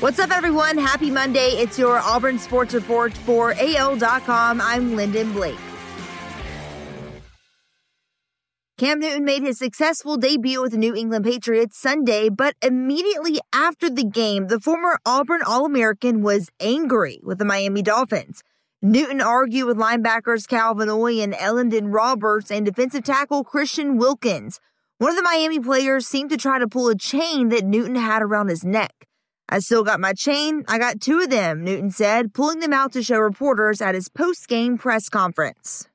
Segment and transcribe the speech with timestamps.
[0.00, 0.76] What's up, everyone?
[0.76, 1.52] Happy Monday.
[1.52, 4.60] It's your Auburn Sports Report for AL.com.
[4.60, 5.56] I'm Lyndon Blake.
[8.76, 13.88] Cam Newton made his successful debut with the New England Patriots Sunday, but immediately after
[13.88, 18.42] the game, the former Auburn All American was angry with the Miami Dolphins.
[18.82, 24.60] Newton argued with linebackers Kyle Van Noy and Elandon Roberts and defensive tackle Christian Wilkins.
[24.98, 28.20] One of the Miami players seemed to try to pull a chain that Newton had
[28.20, 29.05] around his neck.
[29.48, 30.64] I still got my chain.
[30.66, 34.08] I got two of them, Newton said, pulling them out to show reporters at his
[34.08, 35.88] post game press conference.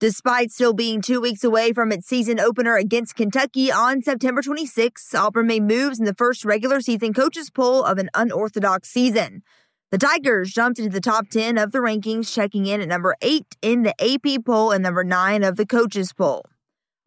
[0.00, 5.12] Despite still being two weeks away from its season opener against Kentucky on September 26,
[5.12, 9.42] Auburn made moves in the first regular season coaches poll of an unorthodox season.
[9.90, 13.56] The Tigers jumped into the top 10 of the rankings, checking in at number 8
[13.60, 16.44] in the AP poll and number 9 of the coaches poll.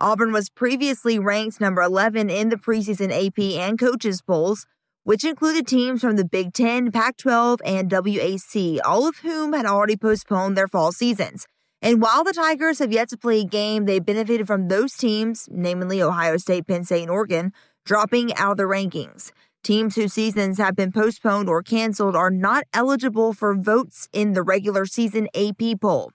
[0.00, 4.66] Auburn was previously ranked number 11 in the preseason AP and coaches polls,
[5.04, 9.66] which included teams from the Big Ten, Pac 12, and MAC, all of whom had
[9.66, 11.46] already postponed their fall seasons.
[11.82, 15.48] And while the Tigers have yet to play a game, they benefited from those teams,
[15.50, 17.52] namely Ohio State, Penn State, and Oregon,
[17.84, 19.32] dropping out of the rankings.
[19.62, 24.42] Teams whose seasons have been postponed or canceled are not eligible for votes in the
[24.42, 26.12] regular season AP poll.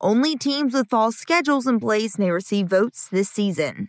[0.00, 3.88] Only teams with fall schedules in place may receive votes this season.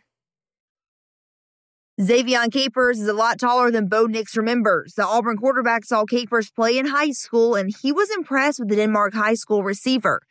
[2.00, 4.94] Ze'Vian Capers is a lot taller than Bo Nix remembers.
[4.94, 8.76] The Auburn quarterback saw Capers play in high school, and he was impressed with the
[8.76, 10.22] Denmark High School receiver.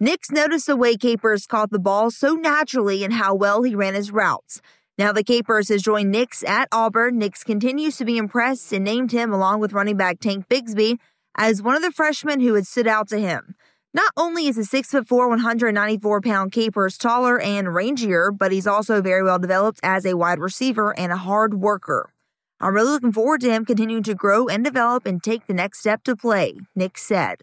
[0.00, 3.94] Nix noticed the way Capers caught the ball so naturally and how well he ran
[3.94, 4.62] his routes.
[4.96, 7.18] Now the Capers has joined Nix at Auburn.
[7.18, 10.98] Nix continues to be impressed and named him, along with running back Tank Bigsby,
[11.36, 13.54] as one of the freshmen who had stood out to him.
[13.94, 19.22] Not only is a 6'4, 194 pound Capers taller and rangier, but he's also very
[19.22, 22.12] well developed as a wide receiver and a hard worker.
[22.60, 25.80] I'm really looking forward to him continuing to grow and develop and take the next
[25.80, 27.42] step to play, Nix said.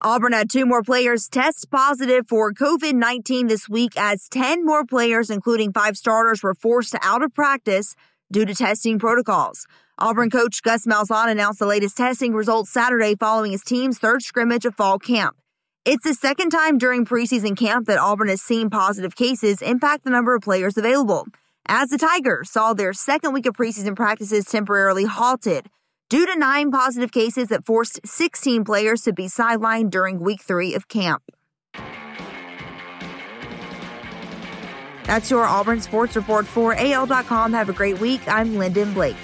[0.00, 4.84] Auburn had two more players test positive for COVID 19 this week as 10 more
[4.84, 7.94] players, including five starters, were forced out of practice
[8.34, 9.64] due to testing protocols.
[9.96, 14.64] Auburn coach Gus Malzahn announced the latest testing results Saturday following his team's third scrimmage
[14.64, 15.36] of fall camp.
[15.84, 20.10] It's the second time during preseason camp that Auburn has seen positive cases impact the
[20.10, 21.28] number of players available,
[21.66, 25.68] as the Tigers saw their second week of preseason practices temporarily halted
[26.10, 30.74] due to nine positive cases that forced 16 players to be sidelined during week three
[30.74, 31.22] of camp.
[35.04, 37.52] That's your Auburn Sports Report for AL.com.
[37.52, 38.20] Have a great week.
[38.26, 39.16] I'm Lyndon Blake.